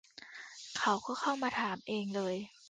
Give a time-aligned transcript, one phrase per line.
[0.79, 2.35] เขาก็เข้ามาถามเองเลย